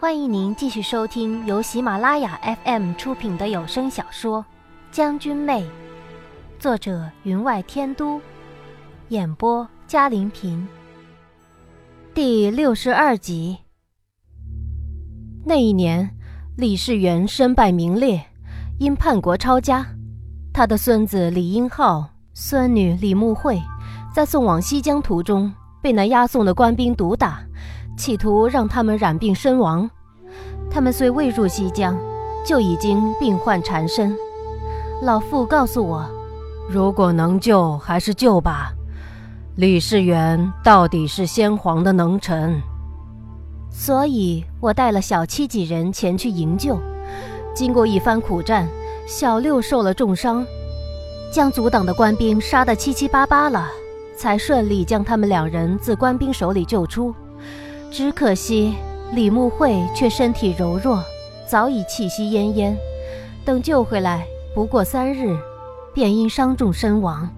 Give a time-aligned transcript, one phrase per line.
[0.00, 4.40] 欢迎您继续收听由喜马拉雅 FM 出品的有声小说
[4.90, 5.62] 《将军妹》，
[6.58, 8.18] 作者云外天都，
[9.10, 10.66] 演播嘉林平。
[12.14, 13.58] 第六十二集。
[15.44, 16.16] 那一年，
[16.56, 18.24] 李世元身败名裂，
[18.78, 19.86] 因叛国抄家，
[20.50, 23.60] 他的孙子李英浩、孙女李慕慧，
[24.14, 27.42] 在送往西江途中被那押送的官兵毒打。
[28.00, 29.88] 企图让他们染病身亡，
[30.70, 31.94] 他们虽未入西江，
[32.46, 34.16] 就已经病患缠身。
[35.02, 36.08] 老妇告诉我，
[36.66, 38.72] 如果能救，还是救吧。
[39.56, 42.58] 李世元到底是先皇的能臣，
[43.70, 46.78] 所以我带了小七几人前去营救。
[47.54, 48.66] 经过一番苦战，
[49.06, 50.42] 小六受了重伤，
[51.30, 53.68] 将阻挡的官兵杀得七七八八了，
[54.16, 57.14] 才顺利将他们两人自官兵手里救出。
[57.90, 58.76] 只可惜
[59.12, 61.02] 李慕慧却身体柔弱，
[61.44, 62.72] 早已气息奄奄。
[63.44, 64.24] 等救回来，
[64.54, 65.36] 不过三日，
[65.92, 67.28] 便因伤重身亡。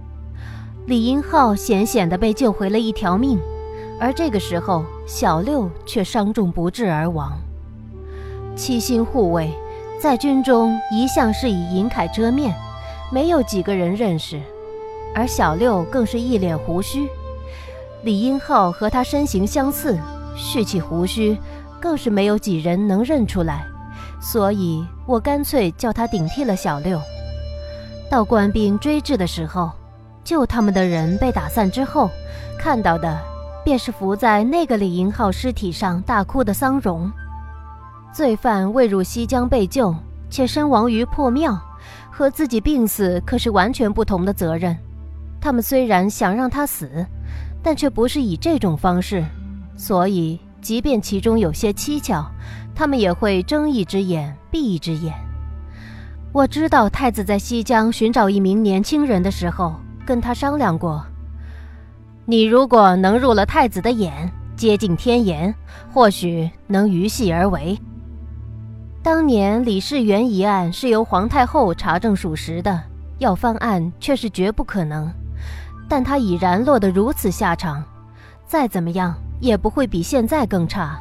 [0.85, 3.41] 李英浩险险地被救回了一条命，
[3.99, 7.33] 而这个时候，小六却伤重不治而亡。
[8.55, 9.51] 七星护卫
[9.99, 12.55] 在军中一向是以银铠遮面，
[13.11, 14.39] 没有几个人认识，
[15.15, 17.09] 而小六更是一脸胡须。
[18.03, 19.97] 李英浩和他身形相似。
[20.37, 21.37] 蓄起胡须，
[21.81, 23.67] 更是没有几人能认出来，
[24.21, 27.01] 所以我干脆叫他顶替了小六。
[28.11, 29.71] 到官兵追至的时候，
[30.23, 32.11] 救他们的人被打散之后，
[32.59, 33.19] 看到的
[33.65, 37.11] 便是伏在那个李银浩尸体上大哭的桑荣。
[38.13, 39.95] 罪犯未入西江被救，
[40.29, 41.59] 且身亡于破庙，
[42.11, 44.77] 和自己病死可是完全不同的责任。
[45.41, 47.07] 他们虽然想让他死，
[47.63, 49.25] 但却不是以这种方式。
[49.77, 52.25] 所以，即便其中有些蹊跷，
[52.75, 55.13] 他们也会睁一只眼闭一只眼。
[56.33, 59.75] 我知道太子在西江寻找一名年轻人的时候，
[60.07, 61.05] 跟他商量过：
[62.25, 65.55] 你如果能入了太子的眼，接近天颜，
[65.93, 67.79] 或许能于戏而为。
[69.03, 72.81] 当年李世元一案是由皇太后查证属实的，
[73.19, 75.13] 要翻案却是绝不可能。
[75.89, 77.83] 但他已然落得如此下场，
[78.47, 79.15] 再怎么样。
[79.43, 80.97] 也不会比现在更差。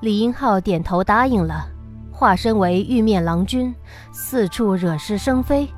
[0.00, 1.64] 李英浩点头答应了，
[2.10, 3.72] 化身为玉面郎君，
[4.12, 5.68] 四处惹是生非，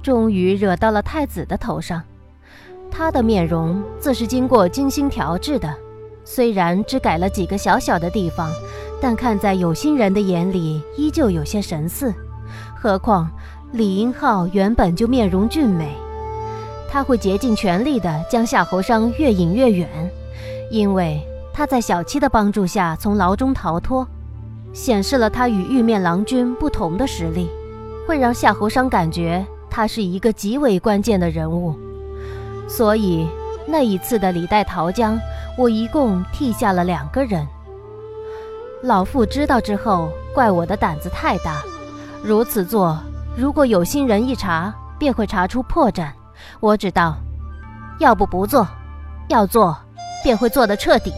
[0.00, 2.00] 终于惹到了太子的头上。
[2.88, 5.74] 他的面容自是经过精心调制的，
[6.24, 8.52] 虽然只改了几个小小的地方，
[9.00, 12.14] 但看在有心人的眼里，依旧有些神似。
[12.76, 13.28] 何况
[13.72, 15.92] 李英浩原本就面容俊美，
[16.88, 19.88] 他会竭尽全力地将夏侯商越引越远。
[20.70, 21.20] 因为
[21.52, 24.06] 他在小七的帮助下从牢中逃脱，
[24.72, 27.48] 显示了他与玉面郎君不同的实力，
[28.08, 31.78] 会让夏侯商感觉他是一个极为关键的人物。
[32.66, 33.28] 所以
[33.68, 35.18] 那一次的李代桃僵，
[35.56, 37.46] 我一共替下了两个人。
[38.82, 41.62] 老妇知道之后，怪我的胆子太大，
[42.22, 42.98] 如此做，
[43.36, 46.10] 如果有心人一查，便会查出破绽。
[46.60, 47.16] 我只道，
[47.98, 48.66] 要不不做，
[49.28, 49.76] 要做。
[50.24, 51.12] 便会做得彻底。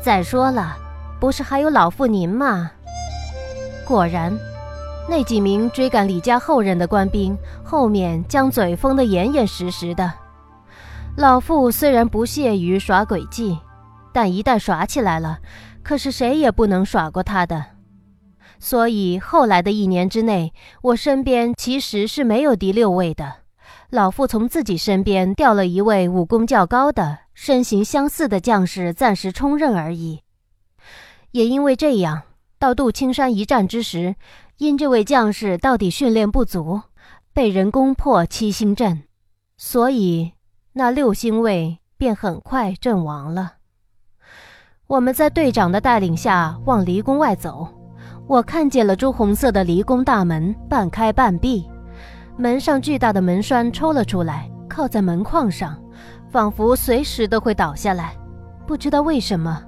[0.00, 0.76] 再说了，
[1.20, 2.72] 不是还有老父您吗？
[3.86, 4.36] 果然，
[5.08, 10.12] 那几名追赶李家后人的官兵后面将嘴封得严严实实的。
[11.16, 13.58] 老父虽然不屑于耍诡计，
[14.12, 15.38] 但一旦耍起来了，
[15.82, 17.64] 可是谁也不能耍过他的。
[18.58, 20.52] 所以后来的一年之内，
[20.82, 23.34] 我身边其实是没有第六位的。
[23.90, 27.25] 老父从自己身边调了一位武功较高的。
[27.38, 30.22] 身形相似的将士暂时充任而已，
[31.32, 32.22] 也因为这样，
[32.58, 34.16] 到渡青山一战之时，
[34.56, 36.80] 因这位将士到底训练不足，
[37.34, 39.02] 被人攻破七星阵，
[39.58, 40.32] 所以
[40.72, 43.56] 那六星卫便很快阵亡了。
[44.86, 47.68] 我们在队长的带领下往离宫外走，
[48.26, 51.68] 我看见了朱红色的离宫大门半开半闭，
[52.38, 55.78] 门上巨大的门栓抽了出来，靠在门框上。
[56.36, 58.12] 仿佛随时都会倒下来，
[58.66, 59.58] 不知道为什么，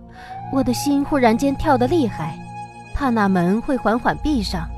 [0.53, 2.38] 我的心忽然间跳得厉害，
[2.94, 4.69] 怕那门会缓缓闭上，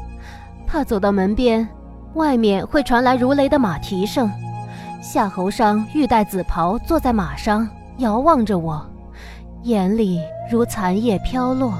[0.69, 1.69] 怕走到门边，
[2.15, 4.31] 外面会传来如雷的马蹄声。
[5.03, 8.89] 夏侯商欲戴紫袍，坐在马上，遥望着我，
[9.65, 11.75] 眼里如残叶飘落。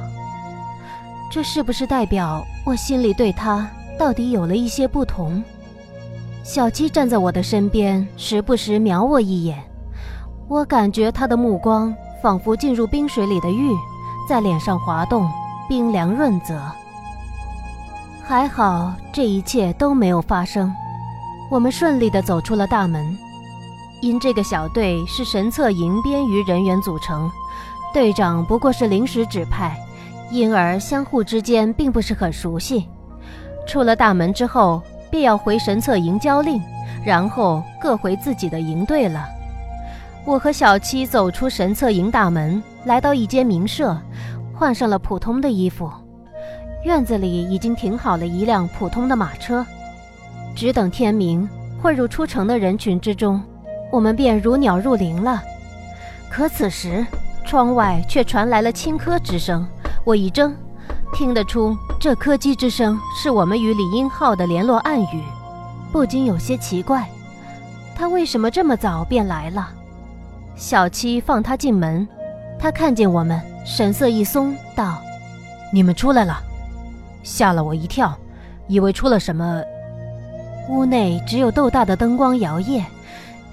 [1.31, 5.41] 这是不是代表我心里对他到底有了一些不同？
[6.43, 9.57] 小七站在我的身边，时不时瞄我一眼。
[10.51, 13.71] 我感觉他的目光仿佛进入冰水里的玉，
[14.29, 15.31] 在脸上滑动，
[15.69, 16.61] 冰凉润泽。
[18.25, 20.75] 还好这一切都没有发生，
[21.53, 23.17] 我们顺利地走出了大门。
[24.01, 27.31] 因这个小队是神策营编余人员组成，
[27.95, 29.79] 队长不过是临时指派，
[30.33, 32.89] 因而相互之间并不是很熟悉。
[33.69, 34.83] 出了大门之后，
[35.13, 36.61] 便要回神策营交令，
[37.05, 39.25] 然后各回自己的营队了。
[40.31, 44.01] 我和小七走出神策营大门，来到一间民舍，
[44.55, 45.91] 换上了普通的衣服。
[46.85, 49.67] 院子里已经停好了一辆普通的马车，
[50.55, 51.49] 只等天明，
[51.83, 53.43] 混入出城的人群之中。
[53.91, 55.43] 我们便如鸟入林了，
[56.31, 57.05] 可此时
[57.45, 59.67] 窗外却传来了轻咳之声。
[60.05, 60.55] 我一怔，
[61.13, 65.25] 听得出这柯基之声是我们与李英浩的联络暗语，
[65.91, 67.11] 不禁有些奇怪，
[67.97, 69.71] 他为什么这么早便来了？
[70.61, 72.07] 小七放他进门，
[72.59, 75.01] 他看见我们，神色一松，道
[75.73, 76.39] ：“你们出来了，
[77.23, 78.15] 吓了我一跳，
[78.69, 79.63] 以为出了什么。”
[80.69, 82.85] 屋内只有豆大的灯光摇曳。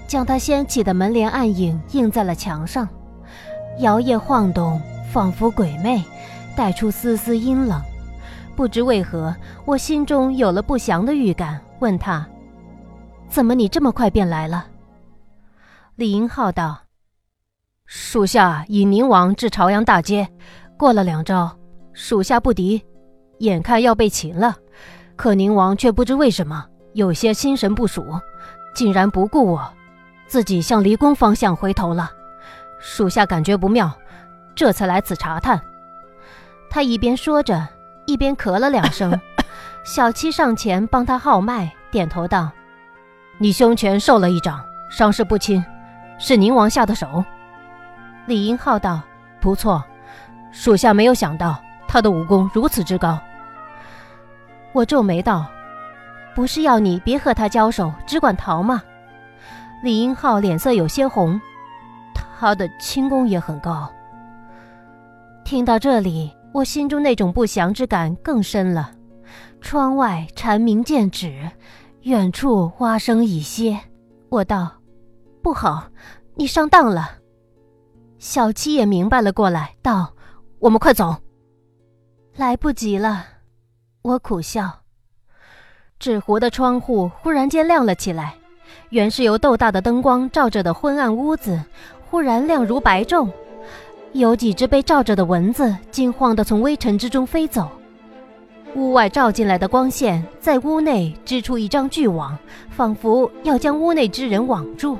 [0.06, 2.86] 将他掀起的门帘暗影映在了墙上，
[3.78, 6.02] 摇曳晃动，仿佛鬼魅，
[6.54, 7.80] 带出丝丝阴冷。
[8.54, 9.34] 不知为何，
[9.64, 12.26] 我心中有了不祥的预感，问他
[13.28, 14.66] ：“怎么你这么快便来了？”
[15.96, 16.78] 李英浩道
[17.90, 20.28] ：“属下引宁王至朝阳大街，
[20.76, 21.50] 过了两招，
[21.94, 22.84] 属下不敌，
[23.38, 24.54] 眼看要被擒了，
[25.16, 28.04] 可宁王却不知为什么有些心神不属，
[28.74, 29.72] 竟然不顾我。”
[30.28, 32.10] 自己向离宫方向回头了，
[32.78, 33.90] 属下感觉不妙，
[34.54, 35.58] 这才来此查探。
[36.68, 37.66] 他一边说着，
[38.04, 39.18] 一边咳了两声。
[39.82, 42.50] 小七上前帮他号脉，点头道
[43.40, 45.64] ：“你胸前受了一掌，伤势不轻，
[46.18, 47.24] 是宁王下的手。”
[48.28, 49.00] 李英浩道
[49.40, 49.82] ：“不错，
[50.52, 51.58] 属下没有想到
[51.88, 53.18] 他的武功如此之高。”
[54.74, 55.46] 我皱眉道
[56.36, 58.82] ：“不是要你别和他交手，只管逃吗？”
[59.82, 61.40] 李英浩脸色有些红，
[62.14, 63.90] 他的轻功也很高。
[65.42, 68.90] 听到这里，我心中那种不祥之感更深了。
[69.62, 71.50] 窗外蝉鸣渐止，
[72.02, 73.80] 远处蛙声已歇。
[74.28, 74.70] 我道
[75.42, 75.84] ：“不好，
[76.34, 77.12] 你上当了。”
[78.18, 80.12] 小七也明白了过来，道
[80.58, 81.16] ：“我们快走。”
[82.36, 83.24] 来不及了，
[84.02, 84.80] 我苦笑。
[85.98, 88.34] 纸糊的窗户忽然间亮了起来。
[88.90, 91.60] 原是由豆大的灯光照着的昏暗屋子，
[92.10, 93.28] 忽然亮如白昼。
[94.12, 97.68] 有几只被照着的蚊子惊慌地从微尘之中飞走。
[98.74, 102.36] 屋外照进来的光线在屋内织出一张巨网，
[102.70, 104.96] 仿佛要将屋内之人网住。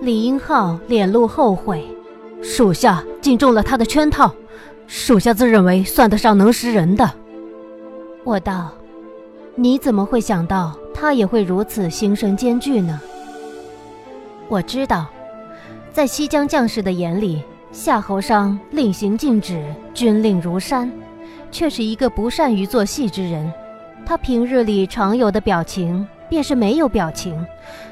[0.00, 1.88] 李英浩脸露后悔，
[2.42, 4.34] 属下竟中了他的圈套。
[4.88, 7.10] 属下自认为算得上能识人的。
[8.22, 8.72] 我道
[9.56, 12.98] ：“你怎么会想到？”他也会如此心神兼具呢。
[14.48, 15.06] 我知道，
[15.92, 19.62] 在西江将士的眼里，夏侯商令行禁止，
[19.92, 20.90] 军令如山，
[21.50, 23.52] 却是一个不善于做戏之人。
[24.06, 27.44] 他平日里常有的表情，便是没有表情，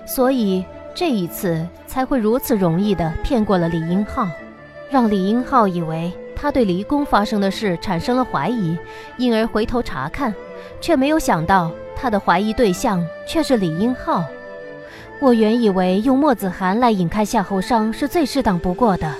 [0.06, 0.64] 所以
[0.94, 4.26] 这一次才会如此容易地骗过了李英浩，
[4.94, 8.78] 让李英浩以为他对离宫发生的事产生了怀疑，
[9.16, 10.32] 因而回头查看，
[10.80, 11.68] 却没有想到。
[11.96, 14.24] 他的怀疑对象却是李英浩。
[15.20, 19.12] 我原以为用墨子涵来引开夏侯商是最适当不过的，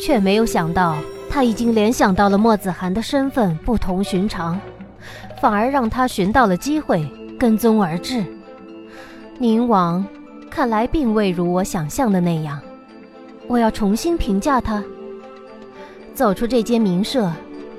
[0.00, 0.94] 却没有想到
[1.28, 4.60] 他已经联想到了墨子涵的身份不同寻常，
[5.40, 7.04] 反而让他寻到了机会
[7.40, 8.24] 跟踪而至。
[9.40, 10.06] 宁王
[10.48, 12.60] 看来并未如我想象的那样。
[13.48, 14.82] 我要重新评价他。
[16.14, 17.30] 走出这间民舍，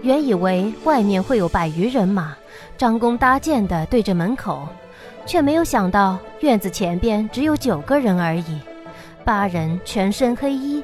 [0.02, 2.36] 原以为外面会有百余人马。
[2.78, 4.68] 张弓搭箭的对着门口，
[5.26, 8.60] 却没有想到院子前边只有九个人而已。
[9.24, 10.84] 八人全身黑衣，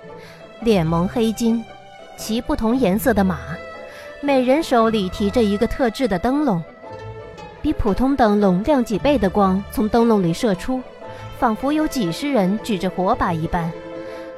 [0.61, 1.63] 脸蒙黑金，
[2.15, 3.37] 骑不同颜色的马，
[4.21, 6.63] 每人手里提着一个特制的灯笼，
[7.61, 10.81] 比普通灯笼亮几倍的光从灯笼里射出，
[11.37, 13.69] 仿佛有几十人举着火把一般。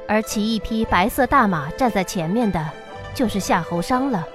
[0.06, 2.70] 而骑一匹白色大马站在前面的，
[3.14, 4.26] 就是夏侯商了。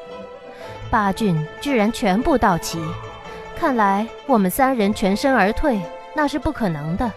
[0.90, 2.80] 八郡居然全部到齐。
[3.56, 5.82] 看来我们三人全身而退，
[6.16, 7.12] 那是不可能的。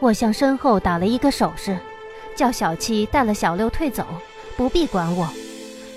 [0.00, 1.76] 我向身后打了一个手势，
[2.34, 4.04] 叫小七带了小六退走，
[4.56, 5.28] 不必管我。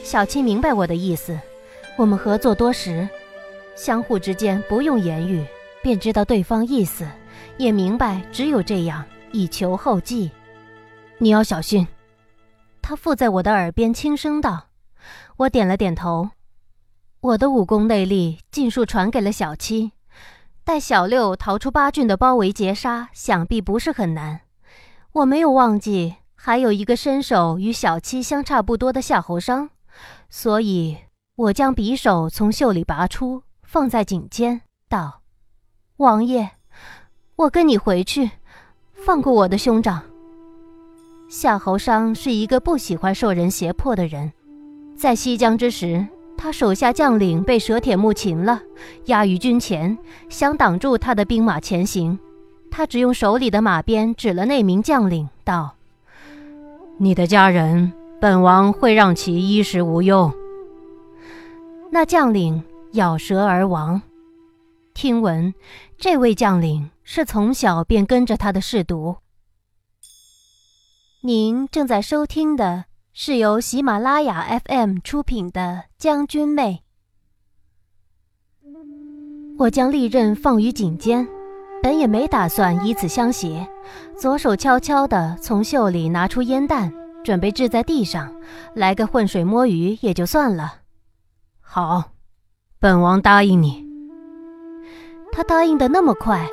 [0.03, 1.39] 小七明白我的意思，
[1.95, 3.07] 我们合作多时，
[3.75, 5.45] 相互之间不用言语
[5.81, 7.07] 便知道对方意思，
[7.57, 10.29] 也明白只有这样以求后继。
[11.17, 11.87] 你要小心。
[12.81, 14.67] 他附在我的耳边轻声道。
[15.37, 16.29] 我点了点头。
[17.19, 19.91] 我的武功内力尽数传给了小七，
[20.63, 24.41] 待小六逃出八郡的包围截杀，想必不是很难。
[25.11, 29.69] 我没有忘记，还有一个身手与小七相差不多的夏侯商，
[30.29, 30.97] 所以
[31.35, 35.21] 我将匕首从袖里拔出，放在颈间，道
[35.97, 36.51] ：“王爷，
[37.35, 38.31] 我跟你回去，
[38.93, 40.03] 放过我的兄长。”
[41.27, 44.31] 夏侯商是一个不喜欢受人胁迫的人，
[44.95, 46.05] 在西江之时。
[46.37, 48.61] 他手下将领被蛇铁木擒了，
[49.05, 52.19] 押于军前，想挡住他的兵马前行。
[52.69, 55.75] 他只用手里的马鞭指了那名将领，道
[56.99, 60.29] ：“你的家人，本王会让其衣食无忧。”
[61.89, 64.01] 那将领咬舌而亡。
[64.93, 65.53] 听闻，
[65.97, 69.15] 这位将领是从小便跟着他的侍读。
[71.27, 72.85] 您正在收听的。
[73.11, 76.83] 是由喜马拉雅 FM 出品的《将军妹》。
[79.57, 81.27] 我将利刃放于颈间，
[81.81, 83.67] 本也没打算以此相挟，
[84.15, 88.31] 左手悄悄地从袖里拿出烟弹，准备掷在地上，
[88.75, 90.81] 来个浑水摸鱼也就算了。
[91.59, 92.11] 好，
[92.77, 93.83] 本王答应你。
[95.31, 96.47] 他答应的那么快，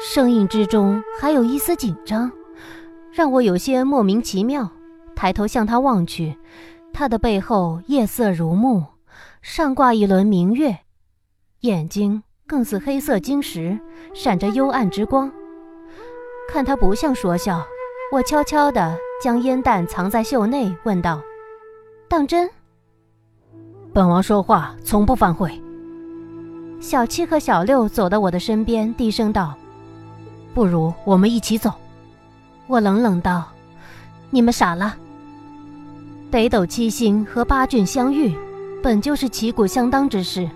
[0.00, 2.32] 声音之中还有一丝紧张，
[3.18, 4.70] 让我有些莫名其妙。
[5.16, 6.38] 抬头向他望去，
[6.92, 8.84] 他的背后夜色如幕，
[9.42, 10.78] 上挂一轮明月，
[11.62, 13.76] 眼睛更似黑色晶石，
[14.14, 15.28] 闪着幽暗之光。
[16.48, 17.60] 看他不像说笑，
[18.12, 21.20] 我悄悄地将烟弹藏在袖内，问道
[22.08, 22.48] ：“当真？”
[23.92, 25.60] 本王说话从不反悔。
[26.78, 29.56] 小七和小六走到我的身边，低声道
[30.54, 31.72] ：“不如我们一起走。”
[32.68, 33.48] 我冷冷道
[34.30, 34.94] ：“你们傻了。”
[36.30, 38.36] 北斗七星和八骏相遇，
[38.82, 40.48] 本就是旗鼓相当之事，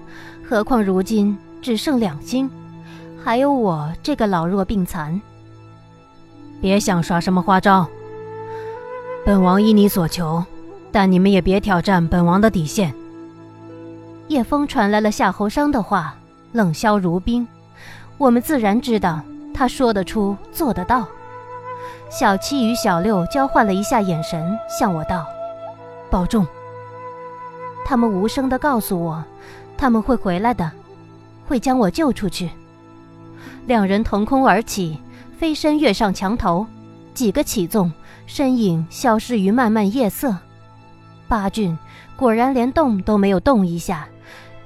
[0.46, 2.48] 何况如今只剩两星，
[3.24, 5.18] 还有我这个老弱病残。
[6.60, 7.88] 别想耍什么花招。
[9.24, 10.44] 本王依你所求，
[10.90, 12.94] 但你们也别挑战本王的底线。
[14.28, 16.14] 夜风传来了夏侯商的话，
[16.52, 17.48] 冷笑如冰。
[18.18, 19.22] 我们自然知道
[19.54, 21.08] 他说得出，做得到。
[22.10, 25.26] 小七与小六交换了一下眼神，向我道。
[26.10, 26.46] 保重。
[27.84, 29.24] 他们无声地告诉我，
[29.76, 30.70] 他们会回来的，
[31.46, 32.50] 会将我救出去。
[33.66, 35.00] 两人腾空而起，
[35.38, 36.66] 飞身跃上墙头，
[37.14, 37.92] 几个起纵，
[38.26, 40.36] 身影消失于漫漫夜色。
[41.28, 41.76] 八郡
[42.16, 44.06] 果然连动都没有动一下，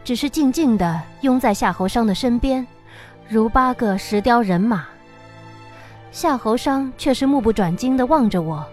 [0.04, 2.66] 只是静静地拥在夏侯商的身边，
[3.28, 4.87] 如八个石雕人马。
[6.16, 8.64] 夏侯商却是目不转睛地望着我，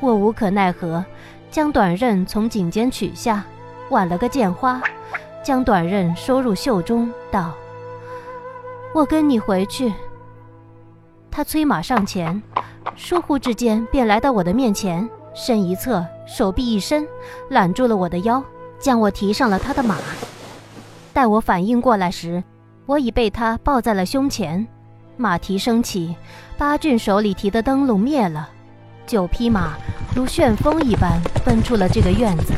[0.00, 1.02] 我无可奈何。
[1.50, 3.42] 将短刃从颈间取下，
[3.88, 4.78] 挽了个剑花，
[5.42, 7.54] 将短刃收入袖中，道
[8.94, 9.94] ：“我跟你回去。”
[11.32, 12.42] 他催马上前，
[12.94, 17.08] 疏忽之间便来到我的面前，身一侧，手臂一伸，
[17.48, 18.44] 揽住了我的腰，
[18.78, 19.96] 将我提上了他的马。
[21.14, 22.44] 待我反应过来时，
[22.84, 24.68] 我已被他抱在了胸前。
[25.20, 26.14] 马蹄升起，
[26.56, 28.48] 八骏手里提的灯笼灭了。
[29.04, 29.72] 九匹马
[30.14, 32.54] 如旋风一般奔出了这个院子。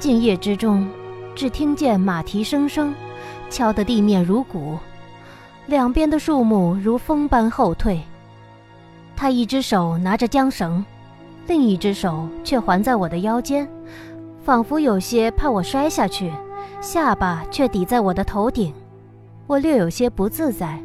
[0.00, 0.88] 静夜之中，
[1.36, 2.92] 只听见马蹄声声，
[3.48, 4.78] 敲得地面如鼓。
[5.66, 8.00] 两边的树木如风般后退。
[9.14, 10.84] 他一只手拿着缰绳，
[11.46, 13.68] 另一只手却环在我的腰间，
[14.42, 16.32] 仿佛有些怕我摔下去，
[16.80, 18.74] 下巴却抵在我的头顶。
[19.50, 20.80] 我略有些不自在，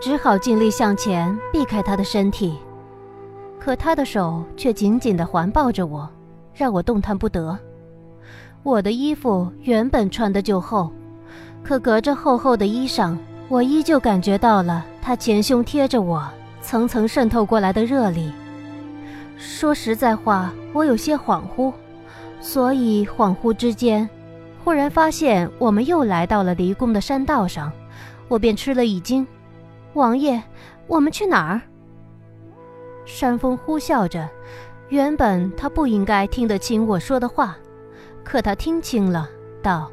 [0.00, 2.56] 只好尽力向前避开他的身体。
[3.58, 6.08] 可他的手却紧紧地环抱着我，
[6.54, 7.58] 让我动弹不得。
[8.62, 10.92] 我的衣服原本穿的就厚，
[11.64, 13.16] 可隔着厚厚的衣裳，
[13.48, 16.24] 我依旧感觉到了他前胸贴着我，
[16.62, 18.30] 层层渗透过来的热力。
[19.36, 21.72] 说实在话，我有些恍惚，
[22.40, 24.08] 所以恍惚之间，
[24.62, 27.72] 忽然发现我们又来到了离宫的山道上，
[28.30, 29.26] 我便吃了一惊
[29.94, 30.40] ：“王爷，
[30.86, 31.60] 我们去哪儿？”
[33.04, 34.28] 山风呼啸着，
[34.88, 37.56] 原本他不应该听得清我说的话，
[38.22, 39.28] 可他听清了，
[39.60, 39.90] 道：“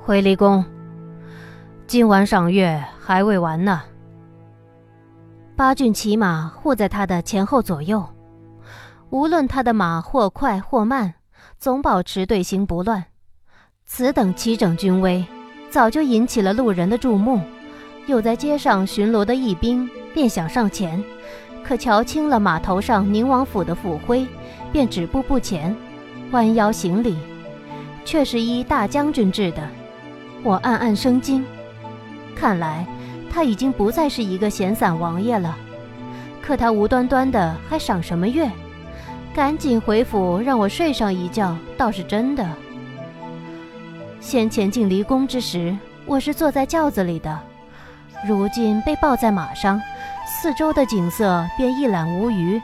[0.00, 0.64] 回离宫。
[1.86, 3.82] 今晚赏月还未完呢。”
[5.54, 8.02] 八骏骑马护在他的前后左右，
[9.10, 11.12] 无论他的马或快或慢，
[11.58, 13.04] 总保持队形不乱。
[13.84, 15.22] 此等齐整军威，
[15.76, 17.38] 早就引起了路人的注目。
[18.06, 21.04] 有在街上巡逻的义兵便想上前。
[21.62, 24.26] 可瞧清了码头上宁王府的府徽，
[24.72, 25.76] 便止步不前，
[26.30, 27.18] 弯腰行礼。
[28.06, 29.68] 却是依大将军制的。
[30.42, 31.44] 我暗暗生惊，
[32.34, 32.86] 看来
[33.30, 35.54] 他已经不再是一个闲散王爷了。
[36.40, 38.50] 可他无端端的还赏什么月？
[39.34, 42.48] 赶紧回府让我睡上一觉，倒是真的。
[44.26, 45.72] 先前进离宫之时，
[46.04, 47.38] 我是坐在轿子里的，
[48.26, 49.80] 如今被抱在马上，
[50.26, 52.60] 四周的景色便一览无余。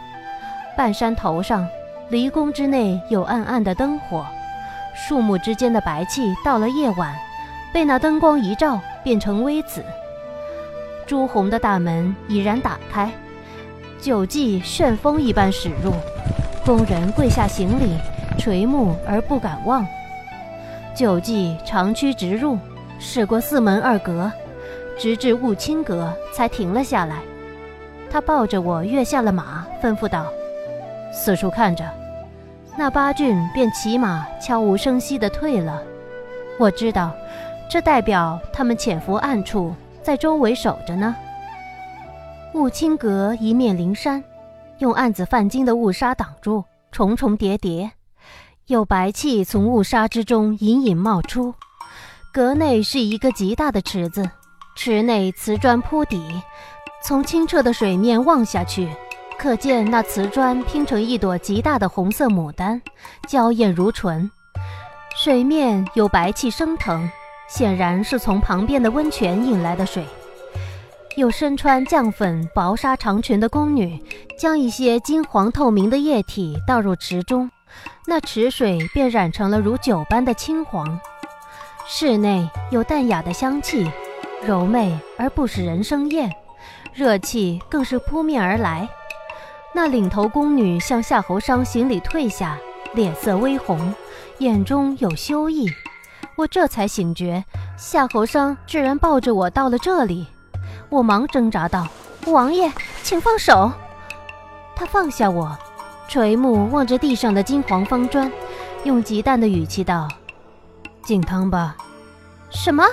[0.76, 1.64] 半山头上，
[2.08, 4.26] 离宫之内有暗暗的灯火，
[4.92, 7.14] 树木之间的白气到了夜晚，
[7.72, 9.84] 被那灯光一照，变成微紫。
[11.06, 13.08] 朱红的大门已然打开。
[14.00, 15.94] 酒妓旋风一般驶入，
[16.66, 17.96] 宫人跪下行礼，
[18.36, 19.86] 垂目而不敢望。
[20.94, 22.58] 酒妓长驱直入，
[22.98, 24.30] 驶过四门二阁，
[24.98, 27.20] 直至雾清阁才停了下来。
[28.10, 30.26] 他抱着我跃下了马，吩咐道
[31.12, 31.84] ：“四处看着。”
[32.76, 35.82] 那八骏便骑马悄无声息地退了。
[36.58, 37.10] 我知道，
[37.70, 41.16] 这代表他们潜伏暗处，在周围守着呢。
[42.54, 44.22] 雾清阁一面临山，
[44.78, 47.90] 用暗紫泛金的雾纱挡住，重重叠叠，
[48.72, 51.54] 有白气从雾纱之中隐隐冒出。
[52.32, 54.26] 阁内是一个极大的池子，
[54.74, 56.24] 池内瓷砖铺底，
[57.04, 58.88] 从清澈的水面望下去，
[59.38, 62.80] 可见那瓷砖拼成一朵极大的红色牡丹，
[63.28, 64.30] 娇艳如唇。
[65.14, 67.06] 水面有白气升腾，
[67.50, 70.02] 显然是从旁边的温泉引来的水。
[71.16, 74.02] 有身穿绛粉薄纱长裙的宫女，
[74.38, 77.50] 将一些金黄透明的液体倒入池中，
[78.06, 81.00] 那池水便染成了如酒般的青黄。
[81.86, 83.90] 室内有淡雅的香气，
[84.44, 86.30] 柔媚而不使人生厌，
[86.92, 88.88] 热气更是扑面而来。
[89.74, 92.58] 那领头宫女向夏侯商行礼退下，
[92.94, 93.94] 脸色微红，
[94.38, 95.70] 眼中有羞意。
[96.36, 97.44] 我这才醒觉，
[97.76, 100.26] 夏侯商居然抱着我到了这里。
[100.88, 101.86] 我忙挣扎道
[102.26, 102.70] ：“王爷，
[103.02, 103.72] 请放手。”
[104.76, 105.56] 他放下我，
[106.12, 108.30] 垂目望着地上的金黄方砖，
[108.84, 110.06] 用极淡的语气道
[111.02, 111.74] ：“进汤吧。”
[112.52, 112.84] 什么？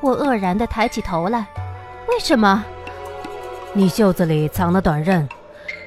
[0.00, 1.48] 我愕然地抬起头来。
[2.08, 2.64] 为什么？
[3.72, 5.28] 你袖子里藏了短刃，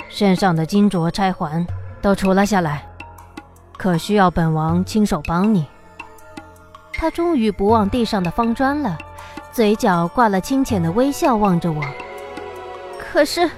[0.10, 1.66] 身上的金镯钗环
[2.02, 2.86] 都除了下来，
[3.78, 5.66] 可需要本王亲手帮你？
[6.92, 8.98] 他终于不望地上的方砖了。
[9.54, 11.82] 嘴角挂了清浅的微笑，望着我。
[13.00, 13.50] 可是，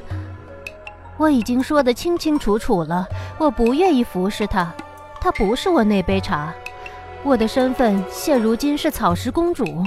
[1.19, 3.05] 我已经说得清清楚楚了，
[3.37, 4.73] 我不愿意服侍他，
[5.19, 6.53] 他不是我那杯茶。
[7.23, 9.85] 我的身份现如今是草石公主，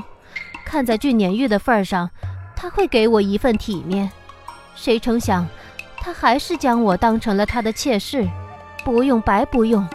[0.67, 2.11] 看在俊撵玉的份上，
[2.55, 4.13] 他会给我一份体面。
[4.75, 5.49] 谁成想，
[5.97, 8.29] 他还是将我当成了他的妾室，
[8.85, 9.89] 不用白不用。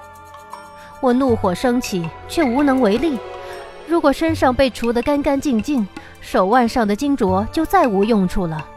[1.02, 3.20] 我怒火升起，却无能为力。
[3.88, 5.88] 如果身上被除得干干净净，
[6.20, 8.68] 手腕上的金镯就再无用处了。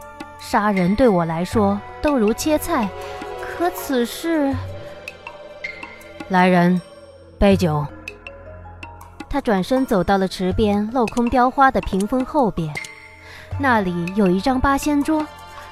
[0.43, 2.89] 杀人对我来说都如切菜，
[3.39, 4.53] 可此事……
[6.29, 6.81] 来人，
[7.37, 7.85] 杯酒。
[9.29, 12.73] 他转身走到了池边镂空雕花的屏风后边，
[13.59, 15.25] 那里有一张八仙桌，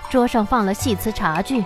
[0.08, 1.65] 桌上放了细瓷茶具。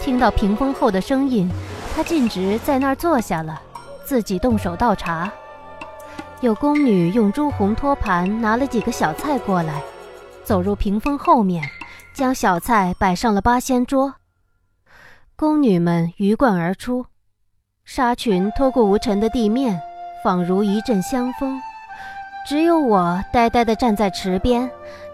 [0.00, 1.48] 听到屏风后的声音，
[1.94, 3.60] 他径直在那儿坐下了，
[4.02, 5.30] 自己动手倒茶。
[6.40, 9.82] 有宫女用朱红托盘拿了几个小菜过来，
[10.42, 11.62] 走入屏风后面，
[12.12, 14.14] 将小菜摆上了八仙桌。
[15.36, 17.06] 宫女们鱼贯而出，
[17.84, 19.80] 纱裙拖过无尘的地面，
[20.22, 21.60] 仿如一阵香风。
[22.46, 24.70] 只有我呆呆地站在池边，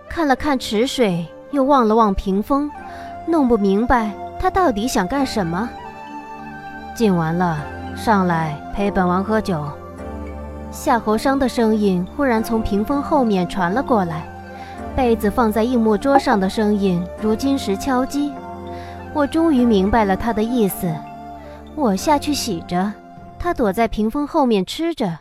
[0.09, 2.71] 看了看池水，又望了望屏风，
[3.27, 5.69] 弄不明白他到底想干什么。
[6.95, 7.59] 敬完了，
[7.97, 9.65] 上来陪本王喝酒。
[10.73, 14.27] 夏侯商的声音忽然从屏风后面传了过来，
[14.97, 18.33] 被子放在硬木桌上的声音如金石敲击。
[19.13, 20.91] 我终于明白了他的意思。
[21.75, 22.91] 我下去洗着，
[23.39, 25.19] 他躲在屏风后面吃着。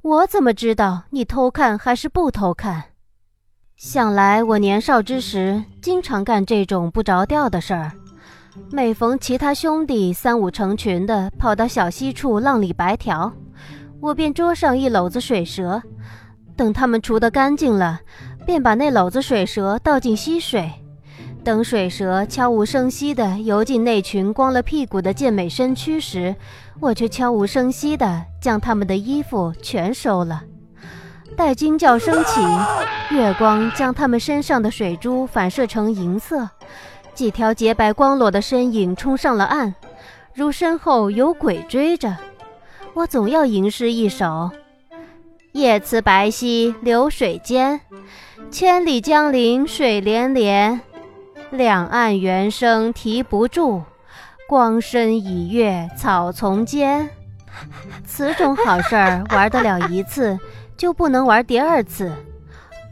[0.00, 2.84] 我怎么知道你偷看还是不偷看？
[3.76, 7.92] 想来我年少之时经常干这种不着调的事儿。
[8.70, 13.30] 每逢其他兄弟三五成群的跑到小溪处浪里白条。
[14.00, 15.82] 我便捉上一篓子水蛇，
[16.56, 18.00] 等他们除得干净了，
[18.46, 20.70] 便把那篓子水蛇倒进溪水。
[21.42, 26.34] 等水蛇悄无声息地游进那群光了屁股的健美身躯时，
[26.80, 30.42] 我却悄无声息地将他们的衣服全收了。
[31.36, 32.40] 待惊叫声起，
[33.10, 36.48] 月光将他们身上的水珠反射成银色，
[37.12, 39.74] 几条洁白光裸的身影冲上了岸，
[40.32, 42.16] 如身后有鬼追着。
[42.94, 44.50] 我总要吟诗一首
[45.52, 47.80] ：“夜辞白溪流水间，
[48.50, 50.80] 千里江陵水连连。
[51.50, 53.82] 两岸猿声啼不住，
[54.48, 57.08] 光深已越草丛间。”
[58.04, 60.36] 此种好事儿玩得了一次，
[60.76, 62.12] 就不能玩第二次。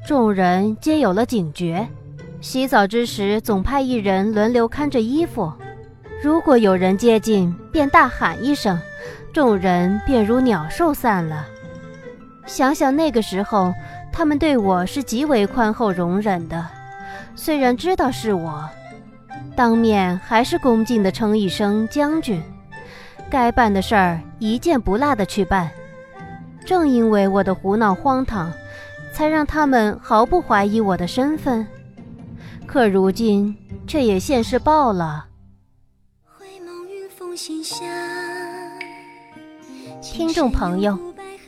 [0.07, 1.89] 众人皆有了警觉，
[2.41, 5.53] 洗澡之时总派一人轮流看着衣服。
[6.23, 8.79] 如果有人接近，便大喊一声，
[9.33, 11.45] 众人便如鸟兽散了。
[12.47, 13.73] 想想那个时候，
[14.13, 16.69] 他们对我是极为宽厚容忍的，
[17.35, 18.69] 虽然知道是我，
[19.57, 22.41] 当面还是恭敬地称一声将军。
[23.31, 25.71] 该办的事儿一件不落的去办。
[26.65, 28.53] 正因为我的胡闹荒唐。
[29.15, 31.67] 才让他们毫不怀疑我的身份，
[32.67, 33.55] 可如今
[33.87, 35.27] 却也现世报了。
[40.01, 40.99] 听众朋友，